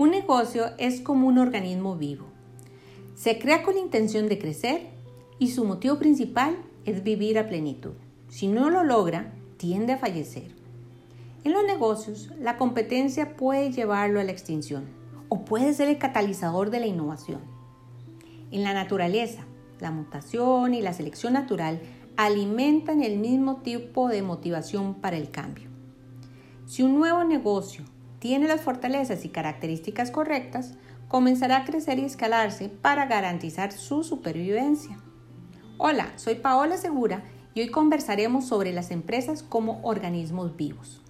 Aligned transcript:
Un 0.00 0.12
negocio 0.12 0.70
es 0.78 1.02
como 1.02 1.28
un 1.28 1.36
organismo 1.36 1.94
vivo. 1.94 2.24
Se 3.16 3.38
crea 3.38 3.62
con 3.62 3.74
la 3.74 3.82
intención 3.82 4.30
de 4.30 4.38
crecer 4.38 4.86
y 5.38 5.48
su 5.48 5.66
motivo 5.66 5.98
principal 5.98 6.56
es 6.86 7.04
vivir 7.04 7.38
a 7.38 7.50
plenitud. 7.50 7.92
Si 8.30 8.48
no 8.48 8.70
lo 8.70 8.82
logra, 8.82 9.34
tiende 9.58 9.92
a 9.92 9.98
fallecer. 9.98 10.54
En 11.44 11.52
los 11.52 11.64
negocios, 11.64 12.30
la 12.40 12.56
competencia 12.56 13.36
puede 13.36 13.72
llevarlo 13.72 14.20
a 14.20 14.24
la 14.24 14.32
extinción 14.32 14.86
o 15.28 15.44
puede 15.44 15.74
ser 15.74 15.90
el 15.90 15.98
catalizador 15.98 16.70
de 16.70 16.80
la 16.80 16.86
innovación. 16.86 17.42
En 18.52 18.62
la 18.62 18.72
naturaleza, 18.72 19.44
la 19.80 19.90
mutación 19.90 20.72
y 20.72 20.80
la 20.80 20.94
selección 20.94 21.34
natural 21.34 21.78
alimentan 22.16 23.02
el 23.02 23.18
mismo 23.18 23.56
tipo 23.56 24.08
de 24.08 24.22
motivación 24.22 24.94
para 24.94 25.18
el 25.18 25.30
cambio. 25.30 25.68
Si 26.64 26.82
un 26.82 26.94
nuevo 26.98 27.22
negocio 27.22 27.84
tiene 28.20 28.46
las 28.46 28.60
fortalezas 28.60 29.24
y 29.24 29.30
características 29.30 30.10
correctas, 30.10 30.74
comenzará 31.08 31.56
a 31.56 31.64
crecer 31.64 31.98
y 31.98 32.04
escalarse 32.04 32.68
para 32.68 33.06
garantizar 33.06 33.72
su 33.72 34.04
supervivencia. 34.04 34.98
Hola, 35.78 36.12
soy 36.16 36.36
Paola 36.36 36.76
Segura 36.76 37.24
y 37.54 37.62
hoy 37.62 37.70
conversaremos 37.70 38.46
sobre 38.46 38.72
las 38.72 38.90
empresas 38.90 39.42
como 39.42 39.80
organismos 39.82 40.54
vivos. 40.54 41.02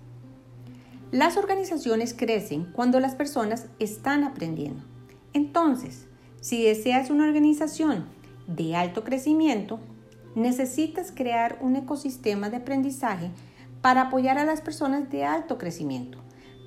Las 1.10 1.36
organizaciones 1.36 2.14
crecen 2.14 2.70
cuando 2.72 3.00
las 3.00 3.16
personas 3.16 3.66
están 3.80 4.22
aprendiendo. 4.22 4.84
Entonces, 5.32 6.06
si 6.40 6.62
deseas 6.62 7.10
una 7.10 7.24
organización 7.24 8.06
de 8.46 8.76
alto 8.76 9.02
crecimiento, 9.02 9.80
necesitas 10.36 11.12
crear 11.12 11.58
un 11.60 11.74
ecosistema 11.74 12.50
de 12.50 12.58
aprendizaje 12.58 13.32
para 13.82 14.02
apoyar 14.02 14.38
a 14.38 14.44
las 14.44 14.60
personas 14.60 15.10
de 15.10 15.24
alto 15.24 15.58
crecimiento, 15.58 16.18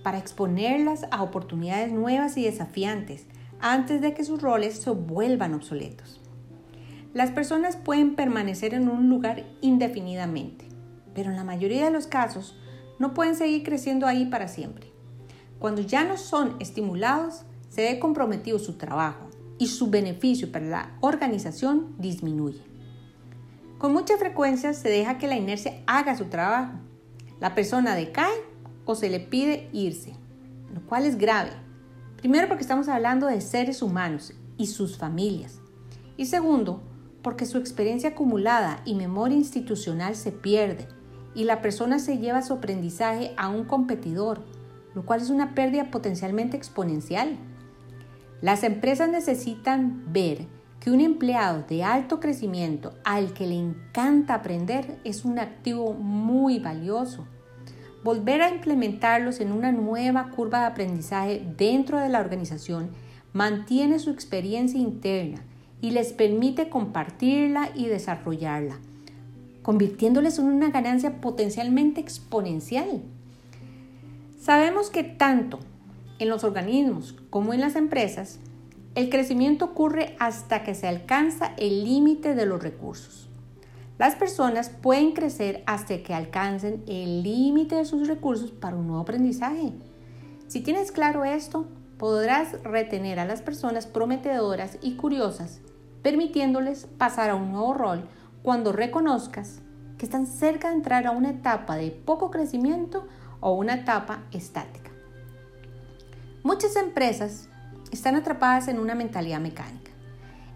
para 0.03 0.19
exponerlas 0.19 1.05
a 1.09 1.23
oportunidades 1.23 1.91
nuevas 1.91 2.37
y 2.37 2.43
desafiantes 2.43 3.25
antes 3.59 4.01
de 4.01 4.13
que 4.13 4.25
sus 4.25 4.41
roles 4.41 4.81
se 4.81 4.89
vuelvan 4.91 5.53
obsoletos. 5.53 6.19
Las 7.13 7.31
personas 7.31 7.77
pueden 7.77 8.15
permanecer 8.15 8.73
en 8.73 8.89
un 8.89 9.09
lugar 9.09 9.45
indefinidamente, 9.61 10.65
pero 11.15 11.29
en 11.29 11.37
la 11.37 11.43
mayoría 11.43 11.85
de 11.85 11.91
los 11.91 12.07
casos 12.07 12.57
no 12.99 13.13
pueden 13.13 13.35
seguir 13.35 13.63
creciendo 13.63 14.05
ahí 14.05 14.25
para 14.25 14.47
siempre. 14.47 14.91
Cuando 15.59 15.81
ya 15.81 16.03
no 16.03 16.17
son 16.17 16.57
estimulados, 16.59 17.43
se 17.69 17.83
ve 17.83 17.99
comprometido 17.99 18.59
su 18.59 18.73
trabajo 18.73 19.29
y 19.57 19.67
su 19.67 19.89
beneficio 19.89 20.51
para 20.51 20.65
la 20.65 20.97
organización 20.99 21.95
disminuye. 21.97 22.61
Con 23.77 23.93
mucha 23.93 24.17
frecuencia 24.17 24.73
se 24.73 24.89
deja 24.89 25.17
que 25.17 25.27
la 25.27 25.35
inercia 25.35 25.81
haga 25.87 26.17
su 26.17 26.25
trabajo. 26.25 26.73
La 27.39 27.55
persona 27.55 27.95
decae 27.95 28.33
o 28.85 28.95
se 28.95 29.09
le 29.09 29.19
pide 29.19 29.69
irse, 29.73 30.13
lo 30.73 30.81
cual 30.85 31.05
es 31.05 31.17
grave. 31.17 31.51
Primero 32.17 32.47
porque 32.47 32.63
estamos 32.63 32.87
hablando 32.87 33.27
de 33.27 33.41
seres 33.41 33.81
humanos 33.81 34.33
y 34.57 34.67
sus 34.67 34.97
familias. 34.97 35.59
Y 36.17 36.25
segundo, 36.25 36.81
porque 37.21 37.45
su 37.45 37.57
experiencia 37.57 38.09
acumulada 38.09 38.81
y 38.85 38.95
memoria 38.95 39.37
institucional 39.37 40.15
se 40.15 40.31
pierde 40.31 40.87
y 41.35 41.45
la 41.45 41.61
persona 41.61 41.99
se 41.99 42.17
lleva 42.17 42.41
su 42.41 42.53
aprendizaje 42.53 43.33
a 43.37 43.49
un 43.49 43.63
competidor, 43.63 44.43
lo 44.93 45.05
cual 45.05 45.21
es 45.21 45.29
una 45.29 45.55
pérdida 45.55 45.89
potencialmente 45.89 46.57
exponencial. 46.57 47.37
Las 48.41 48.63
empresas 48.63 49.09
necesitan 49.09 50.03
ver 50.11 50.45
que 50.79 50.91
un 50.91 50.99
empleado 50.99 51.63
de 51.63 51.83
alto 51.83 52.19
crecimiento 52.19 52.93
al 53.05 53.33
que 53.33 53.47
le 53.47 53.55
encanta 53.55 54.33
aprender 54.33 54.99
es 55.05 55.23
un 55.23 55.39
activo 55.39 55.93
muy 55.93 56.59
valioso. 56.59 57.25
Volver 58.03 58.41
a 58.41 58.49
implementarlos 58.49 59.39
en 59.39 59.51
una 59.51 59.71
nueva 59.71 60.29
curva 60.29 60.59
de 60.61 60.65
aprendizaje 60.65 61.41
dentro 61.57 61.99
de 61.99 62.09
la 62.09 62.19
organización 62.19 62.89
mantiene 63.31 63.99
su 63.99 64.09
experiencia 64.09 64.79
interna 64.79 65.41
y 65.81 65.91
les 65.91 66.13
permite 66.13 66.69
compartirla 66.69 67.69
y 67.73 67.87
desarrollarla 67.87 68.77
convirtiéndoles 69.63 70.37
en 70.37 70.45
una 70.45 70.69
ganancia 70.69 71.21
potencialmente 71.21 72.01
exponencial. 72.01 73.01
Sabemos 74.39 74.89
que 74.89 75.03
tanto 75.03 75.59
en 76.19 76.29
los 76.29 76.43
organismos 76.43 77.15
como 77.29 77.53
en 77.53 77.61
las 77.61 77.75
empresas, 77.75 78.39
el 78.93 79.09
crecimiento 79.09 79.65
ocurre 79.65 80.15
hasta 80.19 80.63
que 80.63 80.75
se 80.75 80.87
alcanza 80.87 81.53
el 81.57 81.83
límite 81.83 82.35
de 82.35 82.45
los 82.45 82.61
recursos. 82.61 83.29
Las 83.99 84.15
personas 84.15 84.69
pueden 84.69 85.11
crecer 85.11 85.63
hasta 85.67 86.01
que 86.01 86.15
alcancen 86.15 86.83
el 86.87 87.21
límite 87.21 87.75
de 87.75 87.85
sus 87.85 88.07
recursos 88.07 88.51
para 88.51 88.75
un 88.75 88.87
nuevo 88.87 89.03
aprendizaje. 89.03 89.71
Si 90.47 90.61
tienes 90.61 90.91
claro 90.91 91.25
esto, 91.25 91.67
podrás 91.99 92.61
retener 92.63 93.19
a 93.19 93.25
las 93.25 93.43
personas 93.43 93.85
prometedoras 93.85 94.79
y 94.81 94.95
curiosas, 94.95 95.61
permitiéndoles 96.01 96.87
pasar 96.97 97.29
a 97.29 97.35
un 97.35 97.51
nuevo 97.51 97.75
rol 97.75 98.09
cuando 98.41 98.71
reconozcas 98.71 99.61
que 99.99 100.05
están 100.05 100.25
cerca 100.25 100.69
de 100.69 100.75
entrar 100.75 101.05
a 101.05 101.11
una 101.11 101.29
etapa 101.29 101.75
de 101.75 101.91
poco 101.91 102.31
crecimiento 102.31 103.07
o 103.41 103.53
una 103.53 103.75
etapa 103.75 104.23
estática. 104.31 104.89
Muchas 106.41 106.75
empresas 106.77 107.47
están 107.91 108.15
atrapadas 108.15 108.67
en 108.67 108.79
una 108.79 108.95
mentalidad 108.95 109.39
mecánica. 109.39 109.91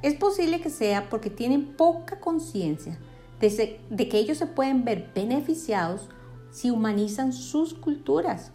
Es 0.01 0.15
posible 0.15 0.59
que 0.59 0.71
sea 0.71 1.07
porque 1.09 1.29
tienen 1.29 1.77
poca 1.77 2.19
conciencia 2.19 2.97
de, 3.39 4.09
que 4.09 4.17
ellos 4.17 4.37
se 4.37 4.47
pueden 4.47 4.83
ver 4.83 5.11
beneficiados 5.13 6.09
si 6.51 6.71
humanizan 6.71 7.33
sus 7.33 7.73
culturas, 7.73 8.51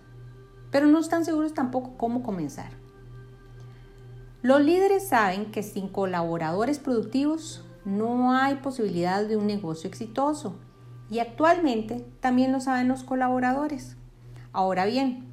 pero 0.71 0.87
no 0.87 0.99
están 0.99 1.25
seguros 1.25 1.55
tampoco 1.55 1.97
cómo 1.97 2.23
comenzar. 2.23 2.71
Los 4.43 4.61
líderes 4.61 5.07
saben 5.07 5.53
que 5.53 5.63
sin 5.63 5.87
colaboradores 5.87 6.81
productivos 6.81 7.65
no 7.85 8.33
hay 8.33 8.57
posibilidad 8.57 9.25
de 9.25 9.37
un 9.37 9.47
negocio 9.47 9.89
exitoso 9.89 10.57
y 11.11 11.21
actualmente 11.21 12.05
también 12.21 12.51
lo 12.51 12.61
saben 12.61 12.89
los 12.89 13.05
colaboradores. 13.05 13.97
Ahora 14.53 14.85
bien, 14.87 15.27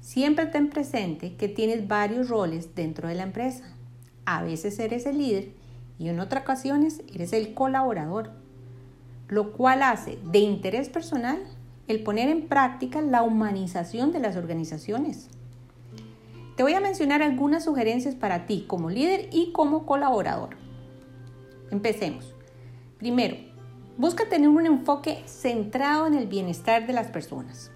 siempre 0.00 0.46
ten 0.46 0.70
presente 0.70 1.36
que 1.36 1.48
tienes 1.48 1.86
varios 1.86 2.28
roles 2.28 2.74
dentro 2.74 3.08
de 3.08 3.16
la 3.16 3.24
empresa. 3.24 3.64
A 4.24 4.42
veces 4.42 4.78
eres 4.78 5.04
el 5.04 5.18
líder 5.18 5.50
y 5.98 6.08
en 6.08 6.20
otras 6.20 6.44
ocasiones 6.44 7.02
eres 7.12 7.32
el 7.32 7.54
colaborador, 7.54 8.30
lo 9.28 9.52
cual 9.52 9.82
hace 9.82 10.18
de 10.24 10.38
interés 10.38 10.88
personal 10.88 11.42
el 11.88 12.02
poner 12.02 12.28
en 12.28 12.48
práctica 12.48 13.00
la 13.00 13.22
humanización 13.22 14.12
de 14.12 14.20
las 14.20 14.36
organizaciones. 14.36 15.28
Te 16.56 16.62
voy 16.62 16.72
a 16.72 16.80
mencionar 16.80 17.22
algunas 17.22 17.64
sugerencias 17.64 18.14
para 18.14 18.46
ti 18.46 18.64
como 18.66 18.90
líder 18.90 19.28
y 19.30 19.52
como 19.52 19.84
colaborador. 19.84 20.56
Empecemos. 21.70 22.34
Primero, 22.98 23.36
busca 23.98 24.28
tener 24.28 24.48
un 24.48 24.64
enfoque 24.64 25.22
centrado 25.26 26.06
en 26.06 26.14
el 26.14 26.26
bienestar 26.26 26.86
de 26.86 26.92
las 26.92 27.08
personas. 27.08 27.70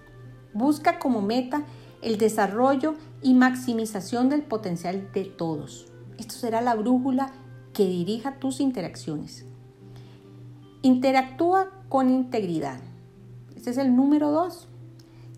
Busca 0.53 0.99
como 0.99 1.21
meta 1.21 1.63
el 2.01 2.17
desarrollo 2.17 2.95
y 3.21 3.33
maximización 3.33 4.29
del 4.29 4.41
potencial 4.41 5.11
de 5.13 5.25
todos. 5.25 5.91
Esto 6.17 6.33
será 6.33 6.61
la 6.61 6.75
brújula 6.75 7.31
que 7.73 7.85
dirija 7.85 8.39
tus 8.39 8.59
interacciones. 8.59 9.45
Interactúa 10.83 11.69
con 11.89 12.09
integridad. 12.09 12.79
Este 13.55 13.69
es 13.69 13.77
el 13.77 13.95
número 13.95 14.31
dos. 14.31 14.67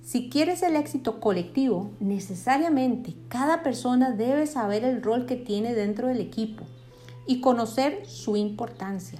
Si 0.02 0.30
quieres 0.30 0.64
el 0.64 0.78
éxito 0.78 1.20
colectivo, 1.20 1.92
necesariamente 2.00 3.14
cada 3.28 3.62
persona 3.62 4.12
debe 4.12 4.48
saber 4.48 4.86
el 4.86 5.02
rol 5.02 5.26
que 5.26 5.36
tiene 5.36 5.74
dentro 5.74 6.08
del 6.08 6.22
equipo 6.22 6.64
y 7.28 7.42
conocer 7.42 8.06
su 8.06 8.38
importancia. 8.38 9.20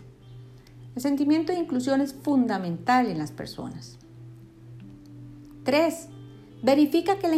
El 0.96 1.02
sentimiento 1.02 1.52
de 1.52 1.60
inclusión 1.60 2.00
es 2.02 2.14
fundamental 2.14 3.08
en 3.08 3.18
las 3.18 3.32
personas. 3.32 3.98
3. 5.64 6.08
Verifica 6.62 7.18
que 7.18 7.28
la, 7.28 7.36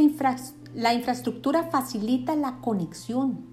la, 0.75 0.93
infraestructura 0.93 1.69
facilita 1.69 2.35
la 2.35 2.59
conexión. 2.61 3.45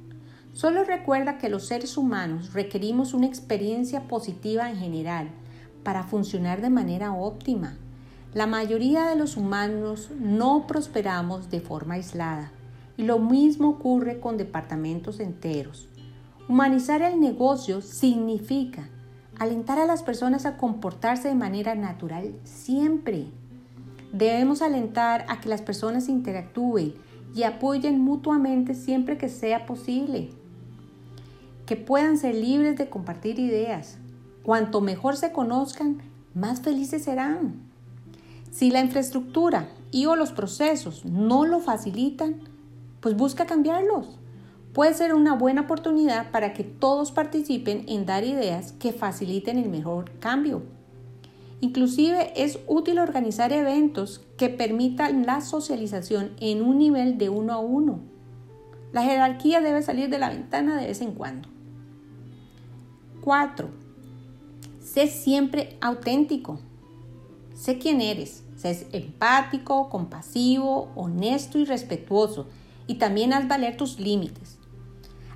Solo 0.52 0.84
recuerda 0.84 1.38
que 1.38 1.48
los 1.48 1.66
seres 1.66 1.96
humanos 1.96 2.52
requerimos 2.52 3.14
una 3.14 3.26
experiencia 3.26 4.06
positiva 4.06 4.70
en 4.70 4.76
general 4.76 5.30
para 5.82 6.02
funcionar 6.02 6.60
de 6.60 6.68
manera 6.68 7.14
óptima. 7.14 7.78
La 8.34 8.46
mayoría 8.46 9.06
de 9.06 9.16
los 9.16 9.36
humanos 9.36 10.10
no 10.18 10.66
prosperamos 10.66 11.50
de 11.50 11.60
forma 11.60 11.94
aislada 11.94 12.52
y 12.98 13.04
lo 13.04 13.18
mismo 13.18 13.70
ocurre 13.70 14.20
con 14.20 14.36
departamentos 14.36 15.20
enteros. 15.20 15.88
Humanizar 16.48 17.00
el 17.00 17.18
negocio 17.18 17.80
significa 17.80 18.88
alentar 19.38 19.78
a 19.78 19.86
las 19.86 20.02
personas 20.02 20.44
a 20.44 20.58
comportarse 20.58 21.28
de 21.28 21.34
manera 21.34 21.74
natural 21.74 22.34
siempre. 22.44 23.26
Debemos 24.12 24.60
alentar 24.60 25.24
a 25.28 25.40
que 25.40 25.48
las 25.48 25.62
personas 25.62 26.10
interactúen 26.10 26.94
y 27.34 27.44
apoyen 27.44 28.00
mutuamente 28.00 28.74
siempre 28.74 29.16
que 29.16 29.30
sea 29.30 29.64
posible. 29.64 30.41
Que 31.72 31.78
puedan 31.78 32.18
ser 32.18 32.34
libres 32.34 32.76
de 32.76 32.90
compartir 32.90 33.38
ideas. 33.38 33.96
Cuanto 34.42 34.82
mejor 34.82 35.16
se 35.16 35.32
conozcan, 35.32 36.02
más 36.34 36.60
felices 36.60 37.04
serán. 37.04 37.62
Si 38.50 38.70
la 38.70 38.80
infraestructura 38.80 39.70
y 39.90 40.04
o 40.04 40.14
los 40.14 40.32
procesos 40.32 41.06
no 41.06 41.46
lo 41.46 41.60
facilitan, 41.60 42.42
pues 43.00 43.16
busca 43.16 43.46
cambiarlos. 43.46 44.18
Puede 44.74 44.92
ser 44.92 45.14
una 45.14 45.34
buena 45.34 45.62
oportunidad 45.62 46.30
para 46.30 46.52
que 46.52 46.62
todos 46.62 47.10
participen 47.10 47.86
en 47.88 48.04
dar 48.04 48.24
ideas 48.24 48.72
que 48.72 48.92
faciliten 48.92 49.56
el 49.56 49.70
mejor 49.70 50.10
cambio. 50.18 50.64
Inclusive 51.62 52.34
es 52.36 52.58
útil 52.66 52.98
organizar 52.98 53.50
eventos 53.50 54.20
que 54.36 54.50
permitan 54.50 55.24
la 55.24 55.40
socialización 55.40 56.32
en 56.38 56.60
un 56.60 56.76
nivel 56.76 57.16
de 57.16 57.30
uno 57.30 57.54
a 57.54 57.60
uno. 57.60 58.00
La 58.92 59.04
jerarquía 59.04 59.62
debe 59.62 59.80
salir 59.80 60.10
de 60.10 60.18
la 60.18 60.28
ventana 60.28 60.78
de 60.78 60.88
vez 60.88 61.00
en 61.00 61.12
cuando. 61.12 61.48
4. 63.22 63.70
Sé 64.80 65.06
siempre 65.06 65.78
auténtico. 65.80 66.58
Sé 67.54 67.78
quién 67.78 68.00
eres. 68.00 68.42
Sé 68.56 68.86
empático, 68.92 69.88
compasivo, 69.88 70.90
honesto 70.96 71.58
y 71.58 71.64
respetuoso. 71.64 72.46
Y 72.86 72.96
también 72.96 73.32
haz 73.32 73.48
valer 73.48 73.76
tus 73.76 73.98
límites. 73.98 74.58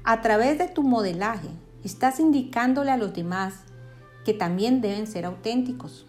A 0.02 0.20
través 0.20 0.58
de 0.58 0.68
tu 0.68 0.82
modelaje, 0.82 1.48
estás 1.84 2.20
indicándole 2.20 2.90
a 2.90 2.96
los 2.96 3.14
demás 3.14 3.54
que 4.24 4.34
también 4.34 4.80
deben 4.80 5.06
ser 5.06 5.24
auténticos. 5.24 6.06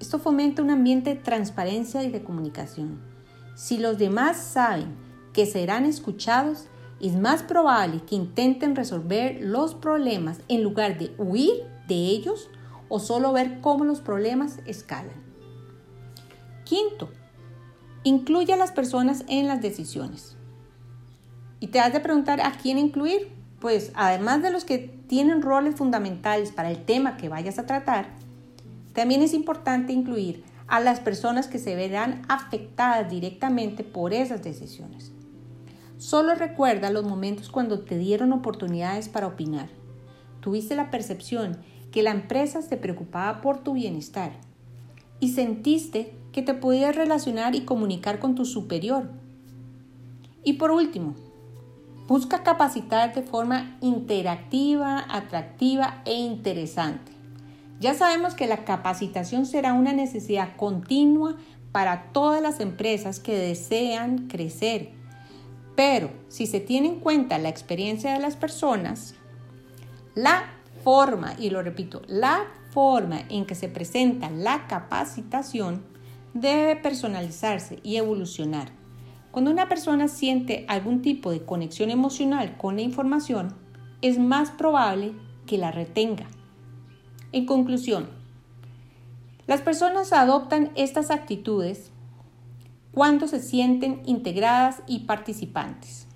Esto 0.00 0.18
fomenta 0.18 0.62
un 0.62 0.70
ambiente 0.70 1.10
de 1.10 1.20
transparencia 1.20 2.02
y 2.02 2.10
de 2.10 2.22
comunicación. 2.24 3.00
Si 3.54 3.76
los 3.76 3.98
demás 3.98 4.38
saben 4.38 4.96
que 5.34 5.44
serán 5.44 5.84
escuchados, 5.84 6.68
es 7.00 7.16
más 7.16 7.42
probable 7.42 8.00
que 8.00 8.16
intenten 8.16 8.74
resolver 8.74 9.38
los 9.40 9.74
problemas 9.74 10.40
en 10.48 10.62
lugar 10.62 10.98
de 10.98 11.14
huir 11.18 11.64
de 11.86 11.94
ellos 11.94 12.50
o 12.88 12.98
solo 12.98 13.32
ver 13.32 13.60
cómo 13.60 13.84
los 13.84 14.00
problemas 14.00 14.58
escalan. 14.66 15.22
Quinto, 16.64 17.10
incluye 18.02 18.52
a 18.52 18.56
las 18.56 18.72
personas 18.72 19.24
en 19.28 19.46
las 19.46 19.62
decisiones. 19.62 20.36
Y 21.60 21.68
te 21.68 21.80
has 21.80 21.92
de 21.92 22.00
preguntar 22.00 22.40
a 22.40 22.52
quién 22.52 22.78
incluir 22.78 23.38
pues 23.60 23.90
además 23.94 24.42
de 24.42 24.50
los 24.50 24.64
que 24.64 24.78
tienen 25.08 25.42
roles 25.42 25.74
fundamentales 25.74 26.52
para 26.52 26.70
el 26.70 26.84
tema 26.84 27.16
que 27.16 27.28
vayas 27.28 27.58
a 27.58 27.66
tratar, 27.66 28.08
también 28.92 29.22
es 29.22 29.34
importante 29.34 29.92
incluir 29.92 30.44
a 30.66 30.80
las 30.80 31.00
personas 31.00 31.48
que 31.48 31.58
se 31.58 31.74
verán 31.74 32.22
afectadas 32.28 33.10
directamente 33.10 33.84
por 33.84 34.12
esas 34.12 34.42
decisiones. 34.42 35.12
Solo 35.98 36.34
recuerda 36.34 36.90
los 36.90 37.04
momentos 37.04 37.50
cuando 37.50 37.80
te 37.80 37.98
dieron 37.98 38.32
oportunidades 38.32 39.08
para 39.08 39.26
opinar. 39.26 39.68
Tuviste 40.40 40.74
la 40.74 40.90
percepción 40.90 41.58
que 41.92 42.02
la 42.02 42.12
empresa 42.12 42.62
se 42.62 42.76
preocupaba 42.76 43.40
por 43.40 43.58
tu 43.58 43.74
bienestar 43.74 44.32
y 45.20 45.32
sentiste 45.32 46.14
que 46.32 46.42
te 46.42 46.54
podías 46.54 46.96
relacionar 46.96 47.54
y 47.54 47.62
comunicar 47.62 48.18
con 48.18 48.34
tu 48.34 48.44
superior. 48.44 49.10
Y 50.44 50.54
por 50.54 50.70
último, 50.70 51.14
Busca 52.08 52.42
capacitar 52.42 53.14
de 53.14 53.20
forma 53.20 53.76
interactiva, 53.82 55.04
atractiva 55.10 56.00
e 56.06 56.14
interesante. 56.14 57.12
Ya 57.80 57.92
sabemos 57.92 58.32
que 58.32 58.46
la 58.46 58.64
capacitación 58.64 59.44
será 59.44 59.74
una 59.74 59.92
necesidad 59.92 60.56
continua 60.56 61.36
para 61.70 62.04
todas 62.14 62.40
las 62.40 62.60
empresas 62.60 63.20
que 63.20 63.36
desean 63.36 64.26
crecer. 64.26 64.92
Pero 65.78 66.10
si 66.26 66.48
se 66.48 66.58
tiene 66.58 66.88
en 66.88 66.98
cuenta 66.98 67.38
la 67.38 67.50
experiencia 67.50 68.12
de 68.12 68.18
las 68.18 68.34
personas, 68.34 69.14
la 70.16 70.42
forma, 70.82 71.36
y 71.38 71.50
lo 71.50 71.62
repito, 71.62 72.02
la 72.08 72.46
forma 72.72 73.20
en 73.28 73.46
que 73.46 73.54
se 73.54 73.68
presenta 73.68 74.28
la 74.28 74.66
capacitación 74.66 75.84
debe 76.34 76.74
personalizarse 76.74 77.78
y 77.84 77.94
evolucionar. 77.94 78.72
Cuando 79.30 79.52
una 79.52 79.68
persona 79.68 80.08
siente 80.08 80.64
algún 80.66 81.00
tipo 81.00 81.30
de 81.30 81.44
conexión 81.44 81.90
emocional 81.90 82.56
con 82.56 82.74
la 82.74 82.82
información, 82.82 83.54
es 84.02 84.18
más 84.18 84.50
probable 84.50 85.12
que 85.46 85.58
la 85.58 85.70
retenga. 85.70 86.26
En 87.30 87.46
conclusión, 87.46 88.08
las 89.46 89.60
personas 89.60 90.12
adoptan 90.12 90.72
estas 90.74 91.12
actitudes 91.12 91.92
cuando 92.98 93.28
se 93.28 93.38
sienten 93.38 94.02
integradas 94.06 94.82
y 94.88 95.04
participantes. 95.06 96.08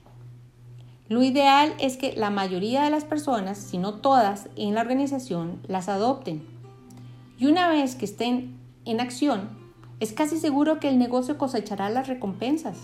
Lo 1.06 1.22
ideal 1.22 1.74
es 1.78 1.96
que 1.96 2.12
la 2.16 2.30
mayoría 2.30 2.82
de 2.82 2.90
las 2.90 3.04
personas, 3.04 3.56
si 3.56 3.78
no 3.78 4.00
todas, 4.00 4.48
en 4.56 4.74
la 4.74 4.80
organización 4.80 5.60
las 5.68 5.88
adopten. 5.88 6.44
Y 7.38 7.46
una 7.46 7.68
vez 7.68 7.94
que 7.94 8.04
estén 8.04 8.58
en 8.84 8.98
acción, 8.98 9.48
es 10.00 10.12
casi 10.12 10.38
seguro 10.38 10.80
que 10.80 10.88
el 10.88 10.98
negocio 10.98 11.38
cosechará 11.38 11.88
las 11.88 12.08
recompensas. 12.08 12.78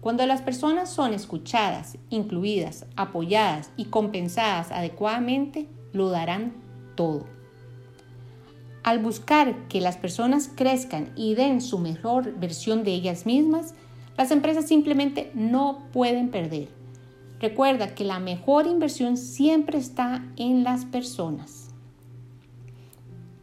Cuando 0.00 0.24
las 0.24 0.40
personas 0.40 0.88
son 0.88 1.12
escuchadas, 1.12 1.98
incluidas, 2.08 2.86
apoyadas 2.94 3.72
y 3.76 3.86
compensadas 3.86 4.70
adecuadamente, 4.70 5.68
lo 5.92 6.10
darán 6.10 6.52
todo. 6.94 7.31
Al 8.82 8.98
buscar 8.98 9.68
que 9.68 9.80
las 9.80 9.96
personas 9.96 10.50
crezcan 10.54 11.10
y 11.14 11.34
den 11.34 11.60
su 11.60 11.78
mejor 11.78 12.34
versión 12.38 12.82
de 12.82 12.92
ellas 12.92 13.26
mismas, 13.26 13.74
las 14.16 14.30
empresas 14.30 14.66
simplemente 14.66 15.30
no 15.34 15.84
pueden 15.92 16.30
perder. 16.30 16.68
Recuerda 17.40 17.94
que 17.94 18.04
la 18.04 18.18
mejor 18.18 18.66
inversión 18.66 19.16
siempre 19.16 19.78
está 19.78 20.24
en 20.36 20.64
las 20.64 20.84
personas. 20.84 21.68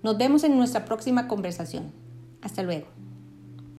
Nos 0.03 0.17
vemos 0.17 0.43
en 0.43 0.57
nuestra 0.57 0.85
próxima 0.85 1.27
conversación. 1.27 1.91
Hasta 2.41 2.63
luego. 2.63 2.98